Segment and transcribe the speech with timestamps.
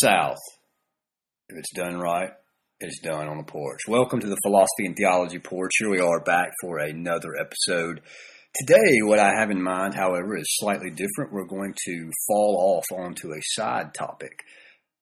[0.00, 0.38] South,
[1.48, 2.30] if it's done right,
[2.78, 3.80] it's done on the porch.
[3.88, 5.72] Welcome to the Philosophy and Theology Porch.
[5.76, 8.02] Here we are back for another episode.
[8.54, 11.32] Today, what I have in mind, however, is slightly different.
[11.32, 14.44] We're going to fall off onto a side topic.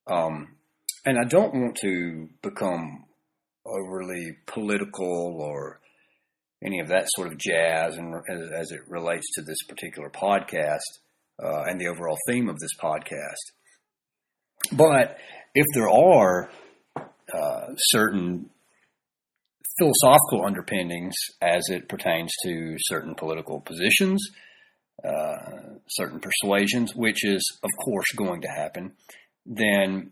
[0.07, 0.57] Um,
[1.05, 3.05] and I don't want to become
[3.67, 5.81] overly political or
[6.65, 10.81] any of that sort of jazz and as, as it relates to this particular podcast
[11.43, 13.56] uh, and the overall theme of this podcast.
[14.73, 15.19] But
[15.55, 16.51] if there are
[17.33, 18.51] uh, certain
[19.79, 24.27] philosophical underpinnings as it pertains to certain political positions,
[25.05, 28.93] uh, certain persuasions, which is, of course, going to happen,
[29.45, 30.11] then,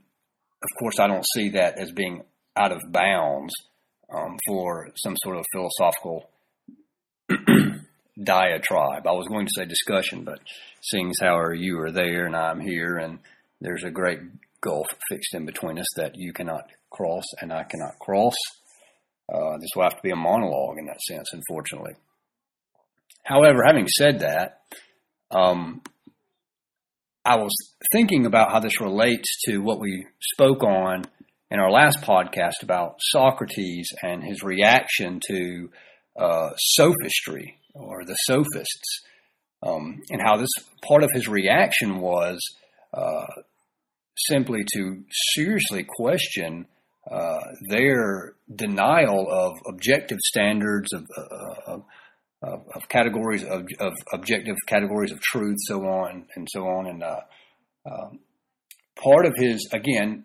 [0.63, 2.23] of course, I don't see that as being
[2.57, 3.53] out of bounds
[4.15, 6.29] um, for some sort of philosophical
[8.23, 9.07] diatribe.
[9.07, 10.41] I was going to say discussion, but
[10.83, 13.19] seeing as how you are there and I'm here, and
[13.65, 14.21] there's a great
[14.61, 18.35] gulf fixed in between us that you cannot cross and I cannot cross.
[19.33, 21.95] Uh, this will have to be a monologue in that sense, unfortunately.
[23.23, 24.61] However, having said that,
[25.31, 25.81] um,
[27.25, 27.55] I was
[27.91, 31.05] thinking about how this relates to what we spoke on
[31.51, 35.71] in our last podcast about Socrates and his reaction to
[36.19, 39.01] uh, sophistry or the sophists,
[39.63, 40.51] um, and how this
[40.87, 42.39] part of his reaction was
[42.93, 43.27] uh,
[44.17, 46.67] simply to seriously question
[47.11, 51.79] uh, their denial of objective standards of, uh,
[52.43, 56.87] of, of categories of, of, objective categories of truth, so on and so on.
[56.87, 57.21] And uh,
[57.85, 58.21] um,
[58.97, 60.25] part of his, again,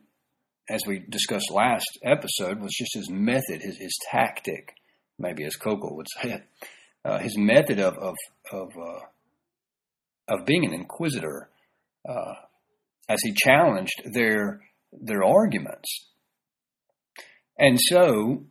[0.70, 4.74] as we discussed last episode, was just his method, his, his tactic,
[5.18, 6.44] maybe as Coco would say it,
[7.04, 8.16] uh, his method of of
[8.52, 11.50] of, uh, of being an inquisitor,
[12.08, 12.34] uh,
[13.10, 14.62] as he challenged their
[14.94, 16.08] their arguments.
[17.58, 18.46] And so,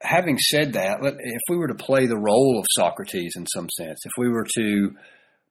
[0.00, 3.98] having said that, if we were to play the role of Socrates in some sense,
[4.04, 4.90] if we were to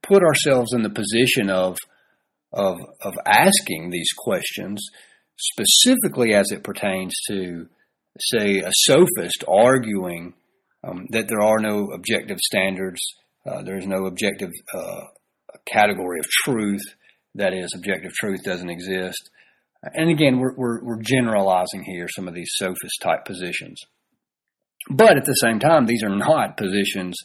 [0.01, 1.77] put ourselves in the position of
[2.51, 4.83] of of asking these questions,
[5.39, 7.67] specifically as it pertains to,
[8.19, 10.33] say, a sophist arguing
[10.83, 13.01] um, that there are no objective standards,
[13.45, 15.01] uh, there's no objective uh,
[15.65, 16.81] category of truth.
[17.35, 19.29] That is, objective truth doesn't exist.
[19.83, 23.81] And again, we're, we're, we're generalizing here some of these sophist type positions.
[24.89, 27.15] But at the same time, these are not positions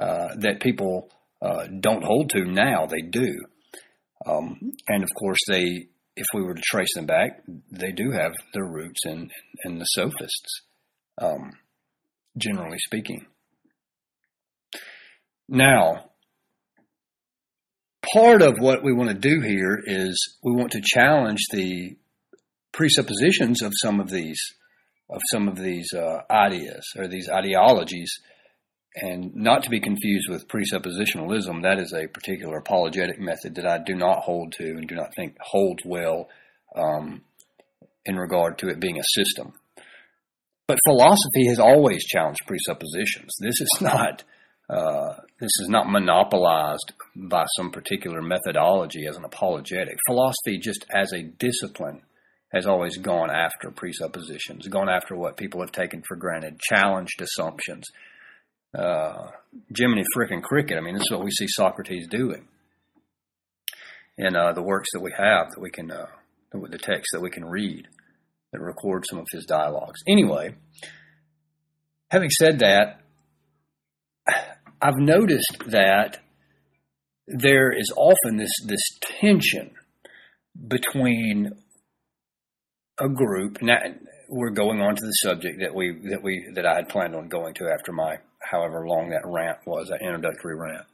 [0.00, 2.86] uh, that people uh, don't hold to now.
[2.86, 3.34] They do.
[4.26, 8.32] Um, and of course, they, if we were to trace them back, they do have
[8.54, 9.30] their roots in,
[9.64, 10.62] in, the sophists,
[11.20, 11.52] um,
[12.38, 13.26] generally speaking.
[15.48, 16.11] Now,
[18.14, 21.96] part of what we want to do here is we want to challenge the
[22.72, 24.40] presuppositions of some of these
[25.10, 28.10] of some of these uh, ideas or these ideologies,
[28.94, 31.62] and not to be confused with presuppositionalism.
[31.62, 35.14] That is a particular apologetic method that I do not hold to and do not
[35.14, 36.28] think holds well
[36.74, 37.22] um,
[38.06, 39.52] in regard to it being a system.
[40.66, 43.34] But philosophy has always challenged presuppositions.
[43.40, 44.24] This is not
[44.70, 49.98] uh, this is not monopolized by some particular methodology as an apologetic.
[50.06, 52.02] Philosophy, just as a discipline,
[52.52, 57.86] has always gone after presuppositions, gone after what people have taken for granted, challenged assumptions.
[58.76, 59.28] Uh,
[59.76, 60.78] Jiminy frickin' cricket.
[60.78, 62.48] I mean, this is what we see Socrates doing
[64.16, 66.06] in uh, the works that we have that we can, uh,
[66.52, 67.88] the text that we can read
[68.52, 70.00] that record some of his dialogues.
[70.06, 70.54] Anyway,
[72.10, 73.01] having said that,
[74.82, 76.18] I've noticed that
[77.28, 78.82] there is often this this
[79.20, 79.70] tension
[80.68, 81.52] between
[82.98, 83.62] a group.
[83.62, 83.78] Now
[84.28, 87.28] we're going on to the subject that we that we that I had planned on
[87.28, 90.86] going to after my however long that rant was, that introductory rant.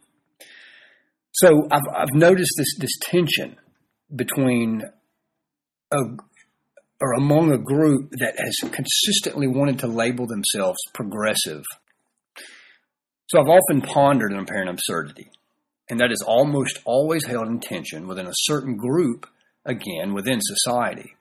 [1.33, 3.57] So I've I've noticed this this tension
[4.15, 4.83] between
[5.93, 5.99] a
[7.01, 11.63] or among a group that has consistently wanted to label themselves progressive
[13.29, 15.31] so I've often pondered an apparent absurdity,
[15.91, 19.27] and that is almost always held in tension within a certain group,
[19.65, 21.15] again, within society.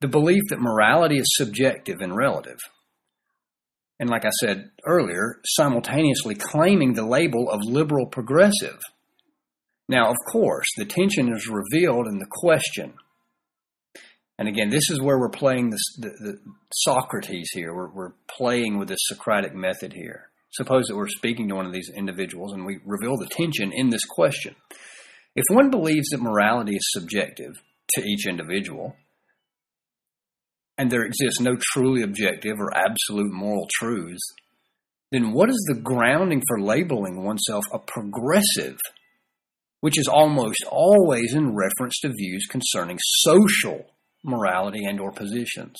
[0.00, 2.58] The belief that morality is subjective and relative.
[3.98, 8.78] And like I said earlier, simultaneously claiming the label of liberal progressive.
[9.88, 12.94] Now, of course, the tension is revealed in the question.
[14.38, 16.38] And again, this is where we're playing this, the, the
[16.74, 17.74] Socrates here.
[17.74, 20.28] We're, we're playing with the Socratic method here.
[20.56, 23.90] Suppose that we're speaking to one of these individuals and we reveal the tension in
[23.90, 24.54] this question.
[25.34, 27.52] If one believes that morality is subjective
[27.94, 28.96] to each individual,
[30.78, 34.32] and there exists no truly objective or absolute moral truths,
[35.12, 38.78] then what is the grounding for labeling oneself a progressive,
[39.82, 43.84] which is almost always in reference to views concerning social
[44.24, 45.76] morality and or positions?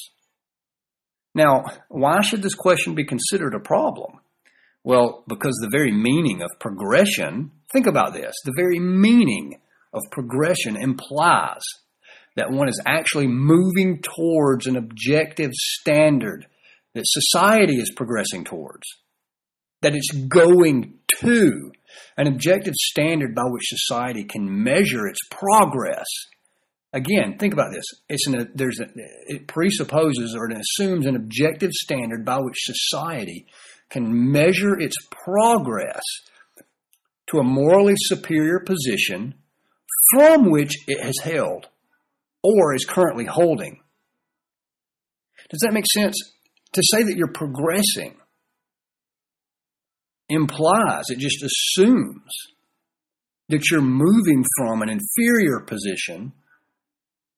[1.35, 4.21] Now, why should this question be considered a problem?
[4.87, 9.59] Well, because the very meaning of progression, think about this, the very meaning
[9.93, 11.63] of progression implies
[12.37, 16.47] that one is actually moving towards an objective standard
[16.95, 18.87] that society is progressing towards,
[19.83, 21.73] that it's going to
[22.17, 26.07] an objective standard by which society can measure its progress.
[26.93, 27.85] Again, think about this.
[28.09, 28.87] It's an, there's a,
[29.27, 33.47] it presupposes or it assumes an objective standard by which society
[33.91, 36.03] can measure its progress
[37.29, 39.35] to a morally superior position
[40.13, 41.69] from which it has held
[42.43, 43.81] or is currently holding.
[45.51, 46.17] Does that make sense?
[46.73, 48.17] To say that you're progressing
[50.29, 52.33] implies, it just assumes
[53.49, 56.33] that you're moving from an inferior position,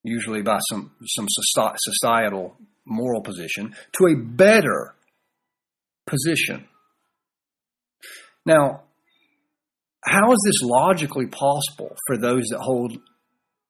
[0.03, 4.95] usually by some, some societal moral position, to a better
[6.09, 6.65] position.
[8.45, 8.83] Now,
[10.03, 12.97] how is this logically possible for those that hold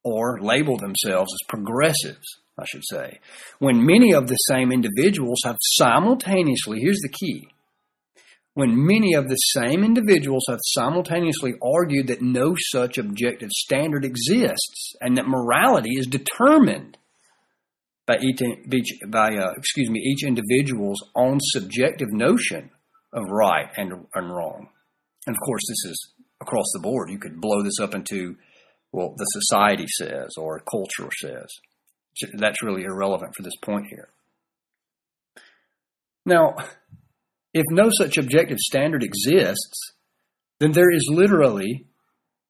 [0.04, 2.26] or label themselves as progressives,
[2.58, 3.20] I should say,
[3.58, 7.48] when many of the same individuals have simultaneously, here's the key,
[8.54, 14.94] when many of the same individuals have simultaneously argued that no such objective standard exists
[15.00, 16.96] and that morality is determined
[18.10, 22.70] by each, by, uh, excuse me, each individual's own subjective notion
[23.12, 24.68] of right and, and wrong.
[25.26, 27.10] And of course, this is across the board.
[27.10, 28.36] You could blow this up into
[28.92, 31.46] well, the society says or culture says.
[32.34, 34.08] That's really irrelevant for this point here.
[36.26, 36.56] Now,
[37.54, 39.92] if no such objective standard exists,
[40.58, 41.86] then there is literally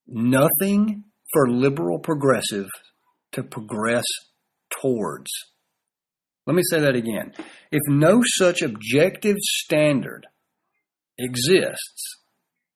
[0.06, 2.68] nothing for liberal progressive
[3.32, 4.04] to progress
[4.70, 5.30] towards.
[6.46, 7.32] Let me say that again.
[7.70, 10.26] If no such objective standard
[11.18, 12.16] exists,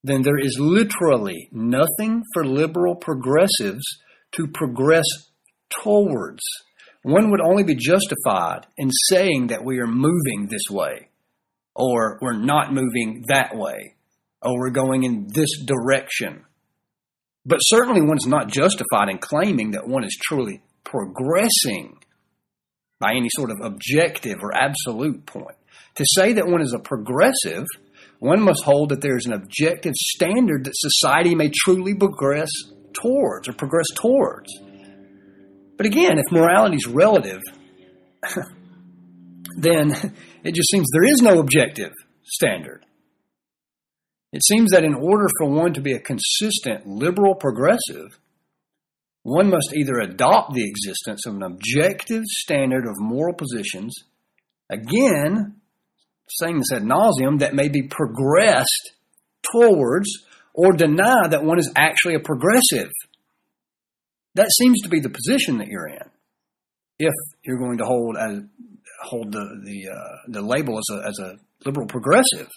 [0.03, 3.85] then there is literally nothing for liberal progressives
[4.33, 5.07] to progress
[5.83, 6.43] towards.
[7.03, 11.09] One would only be justified in saying that we are moving this way,
[11.75, 13.97] or we're not moving that way,
[14.43, 16.45] or we're going in this direction.
[17.47, 21.99] But certainly one's not justified in claiming that one is truly progressing
[23.01, 25.57] by any sort of objective or absolute point.
[25.97, 27.67] To say that one is a progressive
[28.25, 32.49] one must hold that there is an objective standard that society may truly progress
[32.95, 34.51] towards or progress towards.
[35.77, 37.43] But again, if morality is relative,
[39.59, 39.91] then
[40.43, 41.93] it just seems there is no objective
[42.23, 42.87] standard.
[44.33, 48.19] It seems that in order for one to be a consistent liberal progressive,
[49.25, 53.95] one must either adopt the existence of an objective standard of moral positions,
[54.69, 55.57] again,
[56.29, 58.93] saying this ad nauseum, that may be progressed
[59.51, 60.09] towards
[60.53, 62.91] or deny that one is actually a progressive.
[64.35, 66.11] That seems to be the position that you're in.
[66.99, 67.15] If
[67.45, 68.41] you're going to hold as,
[69.05, 72.49] hold the the uh, the label as a as a liberal progressive,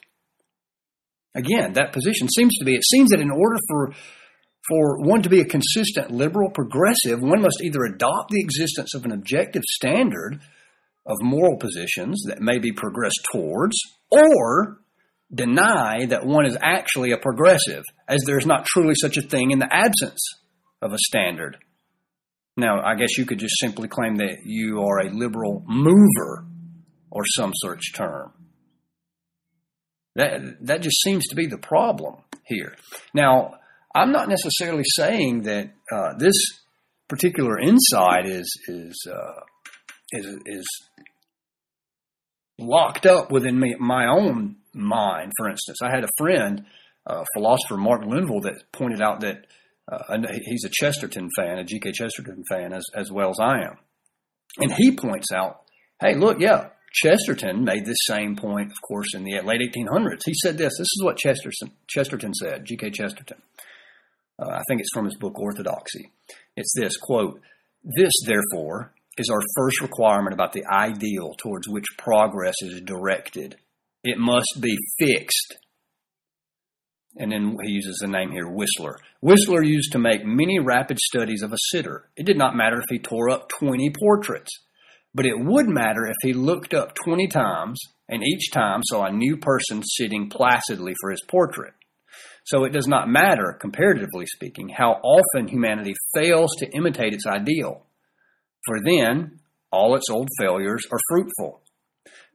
[1.34, 2.76] again, that position seems to be.
[2.76, 3.94] It seems that in order for
[4.70, 9.06] for one to be a consistent liberal progressive, one must either adopt the existence of
[9.06, 10.40] an objective standard
[11.06, 13.78] of moral positions that may be progressed towards,
[14.12, 14.82] or
[15.34, 19.52] deny that one is actually a progressive, as there is not truly such a thing
[19.52, 20.20] in the absence
[20.82, 21.58] of a standard.
[22.58, 26.46] Now, I guess you could just simply claim that you are a liberal mover
[27.10, 28.34] or some such term.
[30.16, 32.76] That, that just seems to be the problem here.
[33.14, 33.57] Now,
[33.98, 36.36] I'm not necessarily saying that uh, this
[37.10, 39.42] particular insight is is uh,
[40.12, 40.68] is is
[42.60, 45.32] locked up within me, my own mind.
[45.38, 46.66] For instance, I had a friend,
[47.08, 49.48] uh, philosopher Mark Linville, that pointed out that
[49.92, 51.92] uh, he's a Chesterton fan, a G.K.
[51.94, 53.78] Chesterton fan, as as well as I am,
[54.60, 55.62] and he points out,
[56.02, 56.70] hey, look, yeah.
[56.94, 60.22] Chesterton made this same point, of course, in the late 1800s.
[60.26, 60.72] He said this.
[60.78, 62.90] This is what Chesterton, Chesterton said, G.K.
[62.92, 63.38] Chesterton.
[64.40, 66.12] Uh, I think it's from his book Orthodoxy.
[66.56, 67.42] It's this quote,
[67.84, 73.58] This, therefore, is our first requirement about the ideal towards which progress is directed.
[74.04, 75.58] It must be fixed.
[77.20, 79.00] And then he uses the name here, Whistler.
[79.22, 82.10] Whistler used to make many rapid studies of a sitter.
[82.16, 84.52] It did not matter if he tore up 20 portraits.
[85.16, 89.12] But it would matter if he looked up 20 times and each time saw a
[89.12, 91.74] new person sitting placidly for his portrait.
[92.48, 97.86] So it does not matter, comparatively speaking, how often humanity fails to imitate its ideal.
[98.66, 99.40] For then,
[99.70, 101.62] all its old failures are fruitful.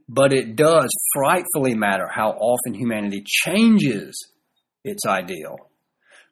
[0.06, 4.14] But it does frightfully matter how often humanity changes
[4.84, 5.56] its ideal.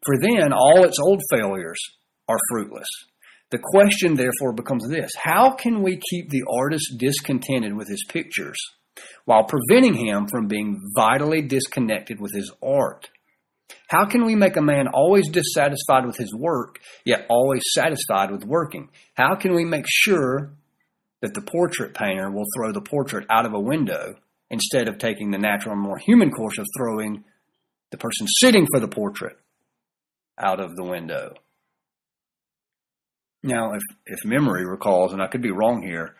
[0.04, 1.78] For then, all its old failures
[2.28, 2.88] are fruitless.
[3.50, 8.58] The question, therefore, becomes this How can we keep the artist discontented with his pictures
[9.24, 13.08] while preventing him from being vitally disconnected with his art?
[13.90, 18.44] How can we make a man always dissatisfied with his work, yet always satisfied with
[18.44, 18.88] working?
[19.14, 20.52] How can we make sure
[21.22, 24.14] that the portrait painter will throw the portrait out of a window
[24.48, 27.24] instead of taking the natural and more human course of throwing
[27.90, 29.36] the person sitting for the portrait
[30.38, 31.34] out of the window?
[33.42, 36.14] Now, if, if memory recalls, and I could be wrong here,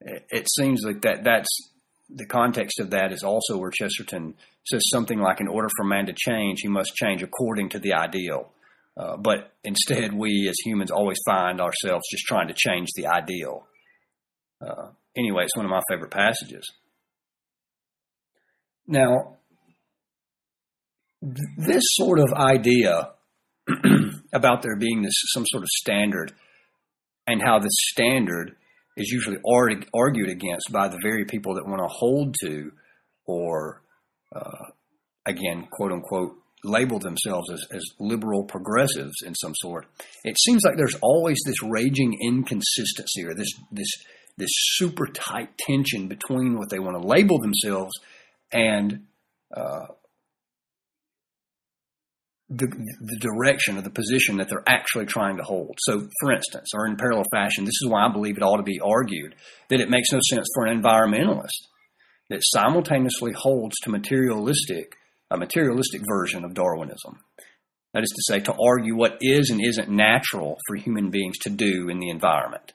[0.00, 1.71] it seems like that that's
[2.14, 4.34] the context of that is also where Chesterton
[4.66, 7.94] says something like, in order for man to change, he must change according to the
[7.94, 8.52] ideal.
[8.96, 13.66] Uh, but instead, we as humans always find ourselves just trying to change the ideal.
[14.60, 16.70] Uh, anyway, it's one of my favorite passages.
[18.86, 19.36] Now,
[21.22, 23.12] th- this sort of idea
[24.34, 26.32] about there being this some sort of standard
[27.26, 28.56] and how the standard
[28.96, 29.38] is usually
[29.94, 32.72] argued against by the very people that want to hold to
[33.26, 33.82] or
[34.34, 34.66] uh,
[35.26, 39.86] again quote unquote label themselves as, as liberal progressives in some sort.
[40.24, 43.88] It seems like there's always this raging inconsistency or this this
[44.38, 47.92] this super tight tension between what they want to label themselves
[48.52, 49.04] and
[49.54, 49.86] uh,
[52.56, 52.66] the,
[53.00, 55.76] the direction or the position that they're actually trying to hold.
[55.80, 58.62] So, for instance, or in parallel fashion, this is why I believe it ought to
[58.62, 59.34] be argued
[59.68, 61.68] that it makes no sense for an environmentalist
[62.30, 64.96] that simultaneously holds to materialistic
[65.32, 67.18] a materialistic version of Darwinism.
[67.94, 71.50] That is to say, to argue what is and isn't natural for human beings to
[71.50, 72.72] do in the environment.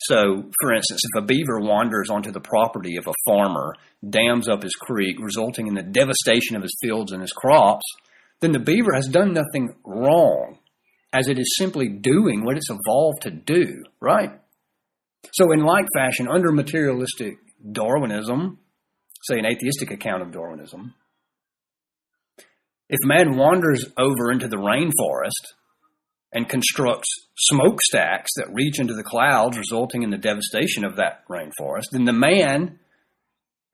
[0.00, 3.74] So, for instance, if a beaver wanders onto the property of a farmer,
[4.08, 7.84] dams up his creek, resulting in the devastation of his fields and his crops,
[8.40, 10.58] then the beaver has done nothing wrong,
[11.12, 14.30] as it is simply doing what it's evolved to do, right?
[15.32, 17.38] So, in like fashion, under materialistic
[17.72, 18.58] Darwinism,
[19.24, 20.94] say an atheistic account of Darwinism,
[22.88, 25.54] if man wanders over into the rainforest
[26.32, 31.90] and constructs smokestacks that reach into the clouds, resulting in the devastation of that rainforest,
[31.92, 32.78] then the man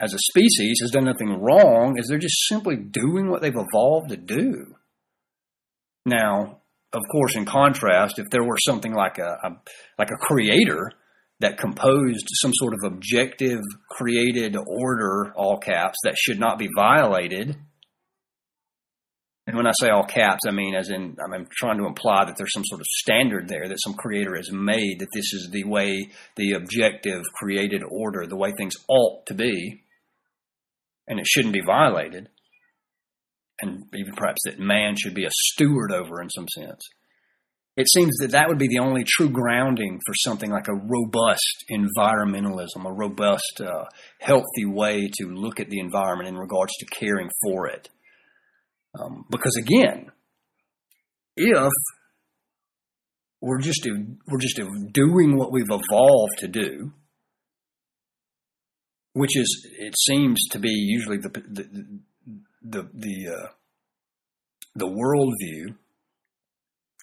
[0.01, 4.11] as a species has done nothing wrong, is they're just simply doing what they've evolved
[4.11, 4.75] to do.
[6.05, 6.61] Now,
[6.93, 9.51] of course, in contrast, if there were something like a, a
[9.99, 10.93] like a creator
[11.41, 13.61] that composed some sort of objective,
[13.91, 17.57] created order, all caps, that should not be violated.
[19.47, 22.37] And when I say all caps, I mean as in I'm trying to imply that
[22.37, 25.65] there's some sort of standard there that some creator has made that this is the
[25.65, 29.84] way the objective created order, the way things ought to be
[31.07, 32.29] and it shouldn't be violated,
[33.61, 36.81] and even perhaps that man should be a steward over in some sense.
[37.77, 41.65] It seems that that would be the only true grounding for something like a robust
[41.71, 43.87] environmentalism, a robust, uh,
[44.21, 47.89] healthy way to look at the environment in regards to caring for it.
[48.97, 50.13] Um, because again,
[51.37, 51.73] if
[53.41, 54.61] we're just we're just
[54.93, 56.93] doing what we've evolved to do,
[59.15, 62.01] which is it seems to be usually the the
[62.63, 63.49] the the, uh,
[64.75, 65.77] the worldview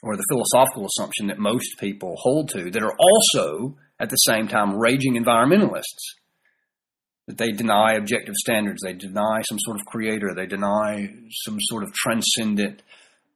[0.04, 4.48] or the philosophical assumption that most people hold to that are also at the same
[4.48, 6.16] time raging environmentalists.
[7.28, 11.08] That they deny objective standards they deny some sort of creator they deny
[11.46, 12.82] some sort of transcendent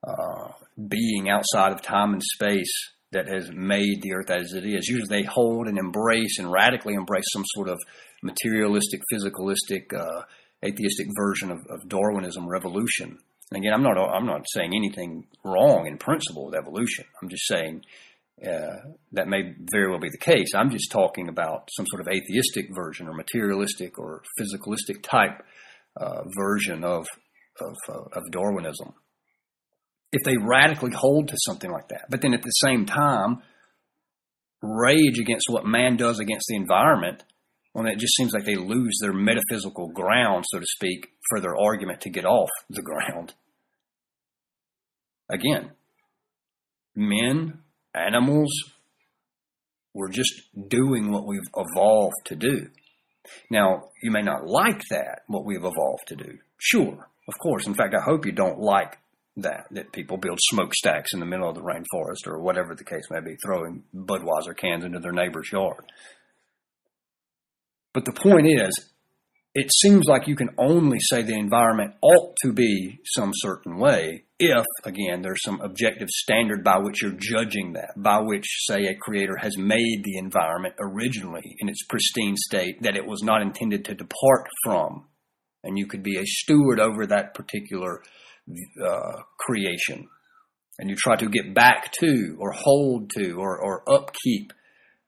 [0.06, 0.50] uh,
[0.90, 2.74] being outside of time and space
[3.12, 4.88] that has made the earth as it is.
[4.88, 7.80] Usually they hold and embrace and radically embrace some sort of
[8.26, 10.24] materialistic, physicalistic, uh,
[10.66, 13.20] atheistic version of, of, Darwinism revolution.
[13.52, 17.06] And again, I'm not I'm not saying anything wrong in principle with evolution.
[17.22, 17.84] I'm just saying
[18.44, 18.78] uh,
[19.12, 20.50] that may very well be the case.
[20.56, 25.44] I'm just talking about some sort of atheistic version or materialistic or physicalistic type
[25.96, 27.06] uh, version of
[27.62, 28.94] of, uh, of Darwinism.
[30.12, 33.44] If they radically hold to something like that, but then at the same time
[34.62, 37.24] rage against what man does against the environment
[37.76, 41.56] well, it just seems like they lose their metaphysical ground, so to speak, for their
[41.56, 43.36] argument to get off the ground.
[45.30, 45.72] Again,
[46.96, 47.60] men,
[47.94, 48.52] animals,
[49.96, 50.34] We're just
[50.68, 52.68] doing what we've evolved to do.
[53.50, 56.38] Now, you may not like that, what we've evolved to do.
[56.58, 57.66] Sure, of course.
[57.66, 58.98] In fact, I hope you don't like
[59.38, 63.06] that, that people build smokestacks in the middle of the rainforest or whatever the case
[63.10, 65.86] may be, throwing Budweiser cans into their neighbor's yard.
[67.96, 68.92] But the point is,
[69.54, 74.26] it seems like you can only say the environment ought to be some certain way
[74.38, 78.96] if, again, there's some objective standard by which you're judging that, by which, say, a
[78.96, 83.86] creator has made the environment originally in its pristine state that it was not intended
[83.86, 85.06] to depart from.
[85.64, 88.04] And you could be a steward over that particular
[88.86, 90.10] uh, creation.
[90.80, 94.52] And you try to get back to, or hold to, or, or upkeep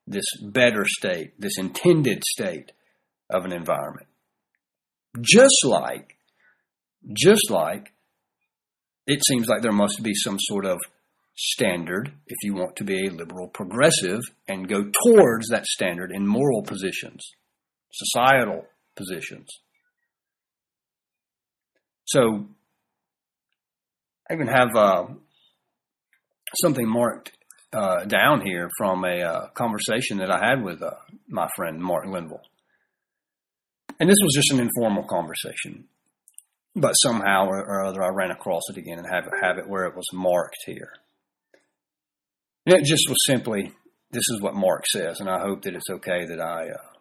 [0.07, 2.71] this better state, this intended state
[3.29, 4.07] of an environment.
[5.21, 6.15] Just like,
[7.13, 7.93] just like,
[9.05, 10.77] it seems like there must be some sort of
[11.35, 16.27] standard if you want to be a liberal progressive and go towards that standard in
[16.27, 17.31] moral positions,
[17.91, 18.65] societal
[18.95, 19.47] positions.
[22.05, 22.47] So,
[24.29, 25.05] I even have uh,
[26.61, 27.31] something marked
[27.73, 30.91] uh, down here from a uh, conversation that I had with uh,
[31.27, 32.41] my friend Mark Linville.
[33.99, 35.85] And this was just an informal conversation.
[36.75, 39.95] But somehow or other, I ran across it again and have, have it where it
[39.95, 40.93] was marked here.
[42.67, 43.71] And it just was simply,
[44.11, 46.97] this is what Mark says, and I hope that it's okay that I uh,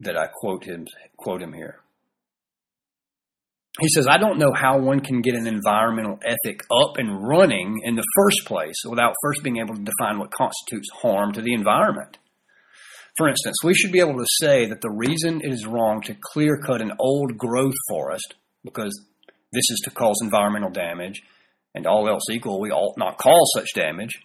[0.00, 0.86] that I quote him
[1.16, 1.80] quote him here.
[3.80, 7.80] He says, I don't know how one can get an environmental ethic up and running
[7.84, 11.54] in the first place without first being able to define what constitutes harm to the
[11.54, 12.18] environment.
[13.18, 16.14] For instance, we should be able to say that the reason it is wrong to
[16.14, 18.96] clear cut an old growth forest, because
[19.52, 21.22] this is to cause environmental damage,
[21.74, 24.20] and all else equal, we ought not cause such damage.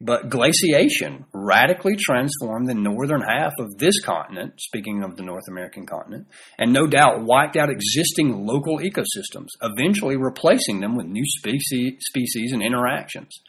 [0.00, 5.86] But glaciation radically transformed the northern half of this continent, speaking of the North American
[5.86, 11.94] continent, and no doubt wiped out existing local ecosystems, eventually replacing them with new species,
[12.00, 13.40] species and interactions.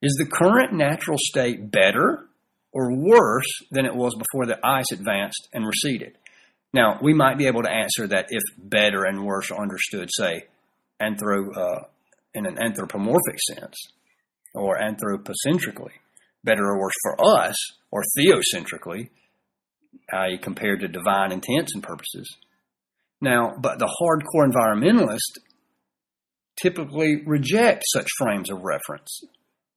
[0.00, 2.24] Is the current natural state better
[2.72, 6.16] or worse than it was before the ice advanced and receded.
[6.72, 10.44] Now, we might be able to answer that if better and worse are understood, say,
[11.00, 11.84] anthro, uh,
[12.34, 13.74] in an anthropomorphic sense
[14.54, 15.92] or anthropocentrically,
[16.44, 17.54] better or worse for us,
[17.90, 19.08] or theocentrically,
[20.12, 22.36] i.e., compared to divine intents and purposes.
[23.20, 25.42] Now, but the hardcore environmentalist
[26.60, 29.22] typically reject such frames of reference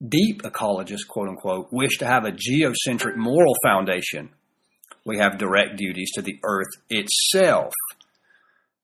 [0.06, 4.30] deep ecologists, quote unquote, wish to have a geocentric moral foundation.
[5.04, 7.72] We have direct duties to the earth itself.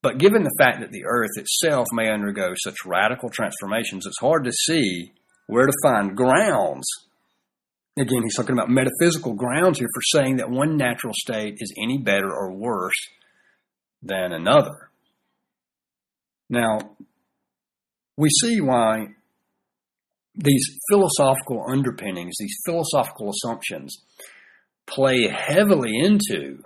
[0.03, 4.45] But given the fact that the earth itself may undergo such radical transformations, it's hard
[4.45, 5.13] to see
[5.47, 6.87] where to find grounds.
[7.99, 11.99] Again, he's talking about metaphysical grounds here for saying that one natural state is any
[11.99, 12.95] better or worse
[14.03, 14.91] than another.
[16.49, 16.79] Now,
[18.17, 19.09] we see why
[20.39, 23.97] these philosophical underpinnings, these philosophical assumptions,
[24.87, 26.63] play heavily into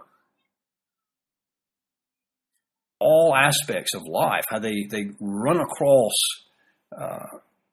[3.01, 6.13] all aspects of life, how they, they run across
[6.97, 7.27] uh,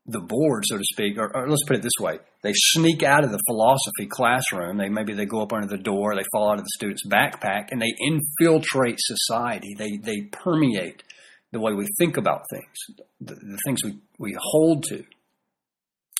[0.07, 3.23] the board, so to speak, or, or, let's put it this way: they sneak out
[3.23, 4.77] of the philosophy classroom.
[4.77, 7.67] They maybe they go up under the door, they fall out of the student's backpack,
[7.69, 9.75] and they infiltrate society.
[9.77, 11.03] They they permeate
[11.51, 15.03] the way we think about things, the, the things we, we hold to.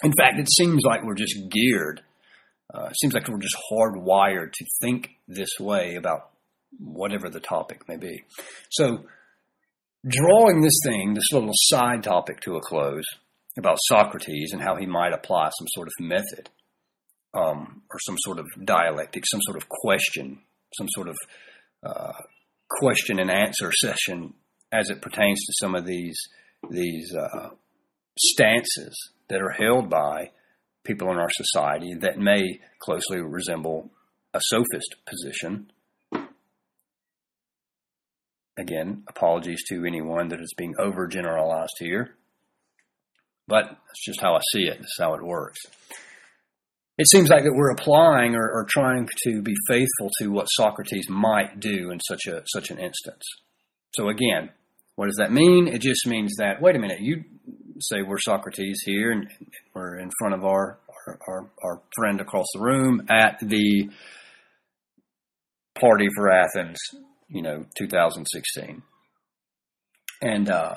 [0.04, 2.02] In fact, it seems like we're just geared.
[2.74, 6.30] Uh, it seems like we're just hardwired to think this way about
[6.78, 8.24] whatever the topic may be.
[8.70, 9.06] So,
[10.08, 13.04] drawing this thing, this little side topic to a close
[13.58, 16.50] about Socrates and how he might apply some sort of method
[17.34, 20.40] um, or some sort of dialectic, some sort of question,
[20.78, 21.18] some sort of
[21.84, 22.14] uh,
[22.70, 24.34] question and answer session
[24.72, 26.18] as it pertains to some of these
[26.70, 27.50] these uh,
[28.18, 28.96] stances
[29.30, 30.32] that are held by
[30.84, 33.90] people in our society that may closely resemble
[34.34, 35.72] a sophist position.
[38.58, 42.16] Again, apologies to anyone that is being overgeneralized here,
[43.48, 44.78] but that's just how I see it.
[44.80, 45.60] That's how it works.
[46.98, 51.08] It seems like that we're applying or, or trying to be faithful to what Socrates
[51.10, 53.24] might do in such a such an instance.
[53.96, 54.50] So again,
[54.96, 55.70] what does that mean?
[55.70, 57.24] It just means that wait a minute, you
[57.82, 59.28] say we're Socrates here, and
[59.74, 63.90] we're in front of our, our our, our friend across the room at the
[65.80, 66.78] party for Athens,
[67.28, 68.82] you know, 2016,
[70.22, 70.76] and uh,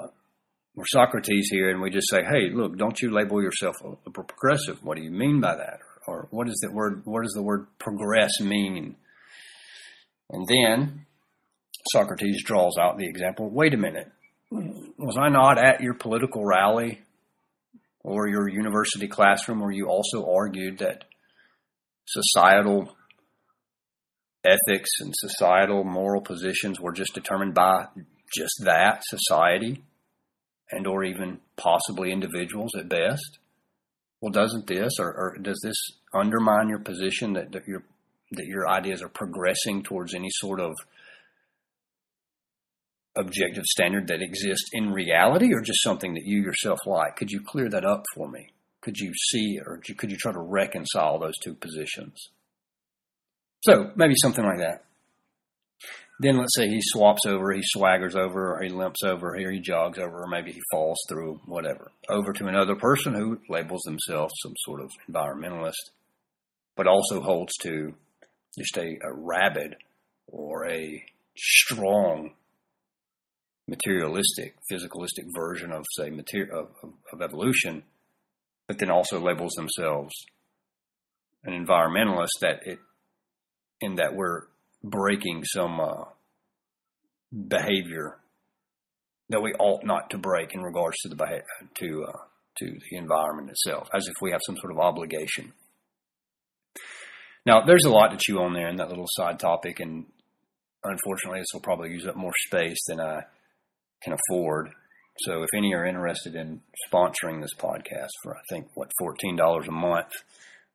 [0.75, 4.83] we're Socrates here, and we just say, hey, look, don't you label yourself a, progressive?
[4.83, 5.81] What do you mean by that?
[6.07, 8.97] or what does that word what does the word progress mean?
[10.31, 11.07] And then
[11.93, 13.51] Socrates draws out the example.
[13.51, 14.11] Wait a minute,
[14.99, 17.01] was I not at your political rally
[18.05, 21.05] or your university classroom where you also argued that
[22.07, 22.95] societal
[24.45, 27.87] ethics and societal moral positions were just determined by
[28.35, 29.83] just that society
[30.71, 33.39] and or even possibly individuals at best?
[34.21, 35.77] Well doesn't this or, or does this
[36.15, 37.85] undermine your position that, that your
[38.33, 40.73] that your ideas are progressing towards any sort of
[43.17, 47.17] objective standard that exists in reality or just something that you yourself like?
[47.17, 48.49] Could you clear that up for me?
[48.81, 52.31] Could you see or could you try to reconcile those two positions?
[53.65, 54.85] So maybe something like that.
[56.21, 59.61] Then let's say he swaps over, he swaggers over, or he limps over, or he
[59.61, 64.33] jogs over, or maybe he falls through, whatever, over to another person who labels themselves
[64.41, 65.91] some sort of environmentalist,
[66.77, 67.95] but also holds to
[68.57, 69.75] just a, a rabid
[70.29, 71.05] or a
[71.37, 72.35] strong
[73.73, 76.69] materialistic, physicalistic version of, say, of,
[77.13, 77.83] of evolution,
[78.69, 80.13] but then also labels themselves
[81.45, 82.79] an environmentalist that it
[83.81, 84.43] in that we're
[84.85, 86.05] breaking some uh,
[87.49, 88.19] behavior
[89.31, 91.17] that we ought not to break in regards to the
[91.75, 92.19] to uh,
[92.59, 95.53] to the environment itself, as if we have some sort of obligation.
[97.47, 100.05] Now, there's a lot to chew on there in that little side topic, and
[100.85, 103.23] unfortunately, this will probably use up more space than I
[104.03, 104.71] can afford.
[105.19, 106.61] So, if any are interested in
[106.91, 110.11] sponsoring this podcast for, I think, what fourteen dollars a month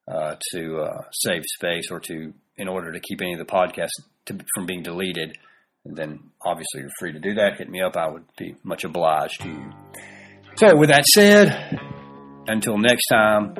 [0.07, 3.89] uh, to uh, save space or to in order to keep any of the podcasts
[4.25, 5.37] to, from being deleted,
[5.85, 7.57] then obviously you're free to do that.
[7.57, 7.97] Hit me up.
[7.97, 9.71] I would be much obliged to you.
[10.55, 11.79] So, with that said,
[12.47, 13.53] until next time,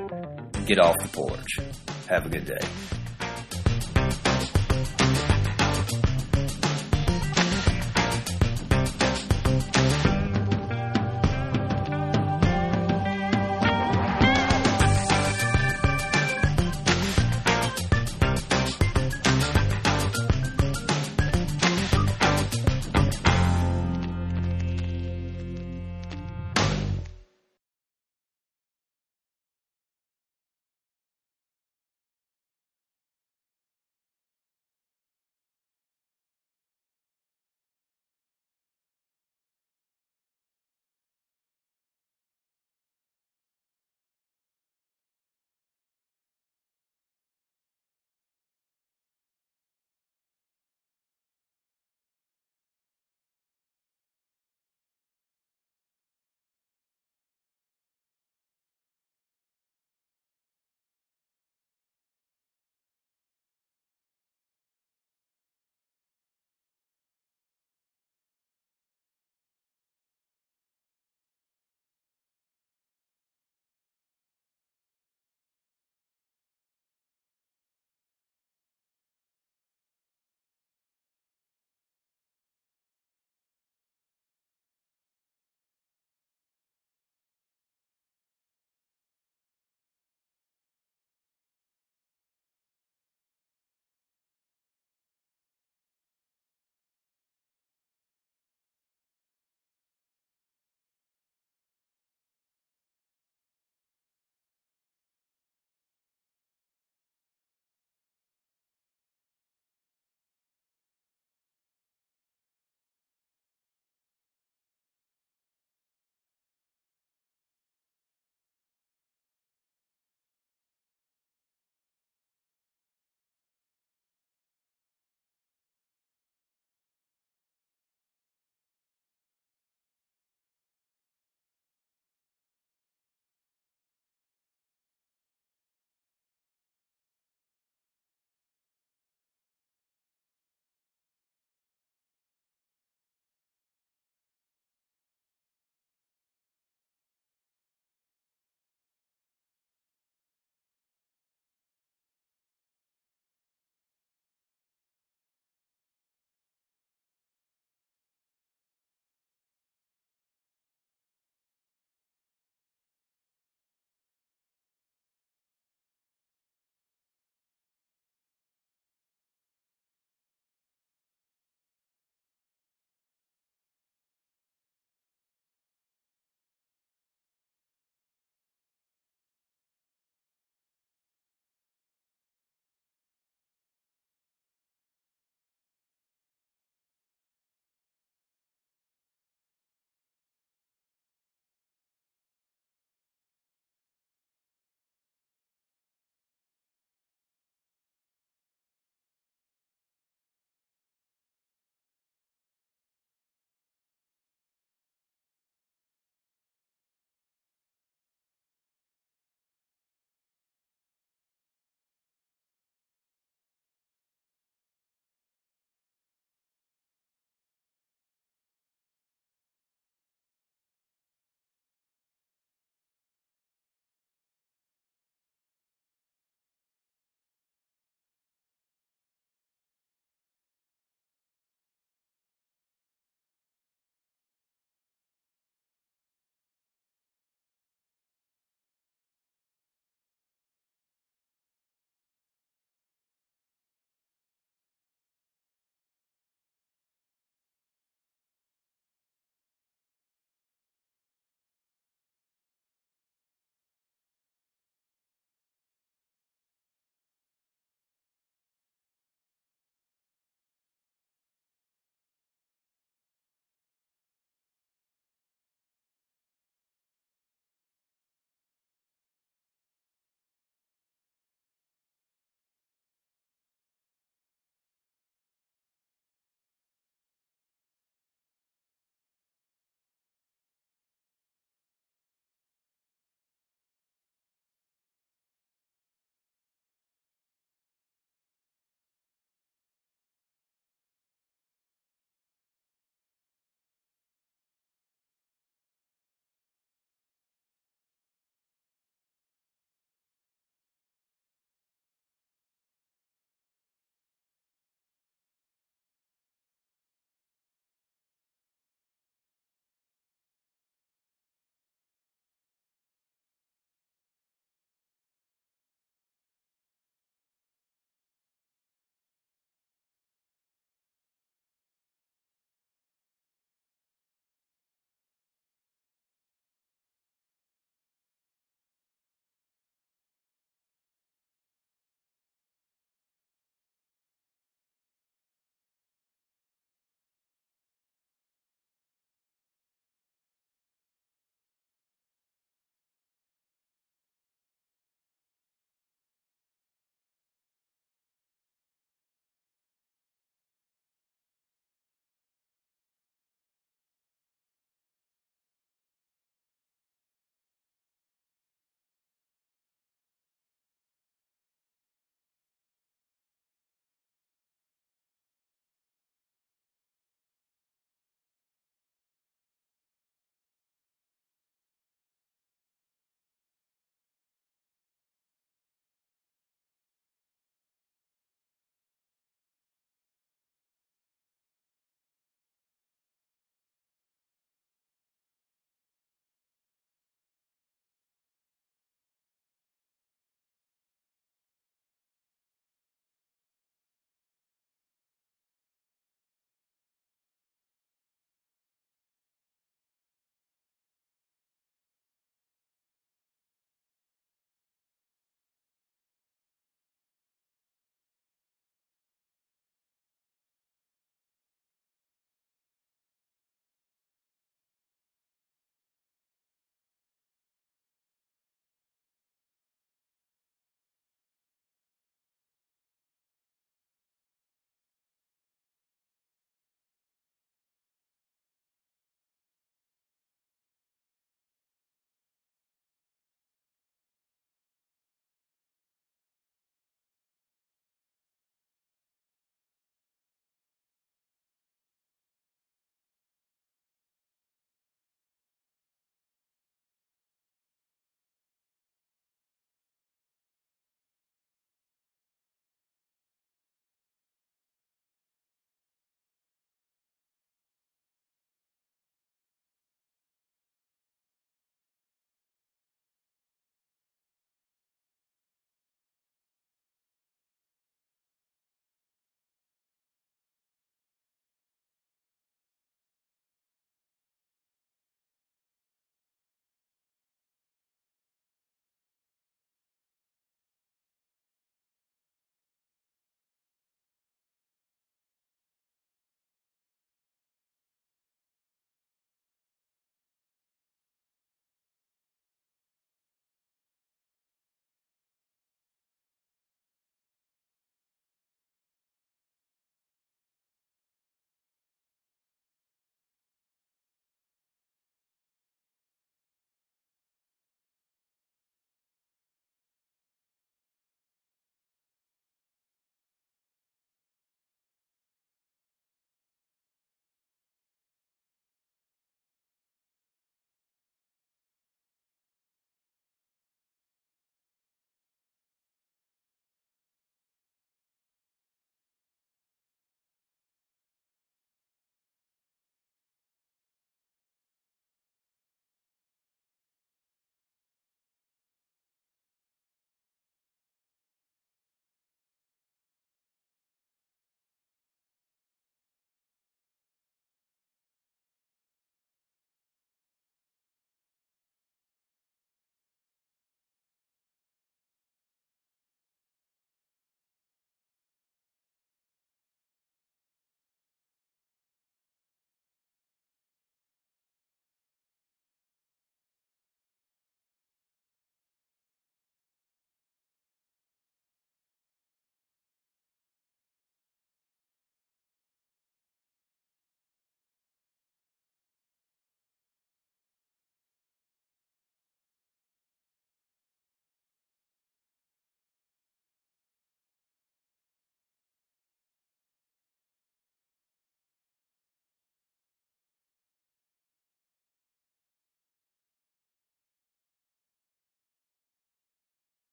[0.66, 1.60] get off the porch.
[2.08, 2.97] Have a good day.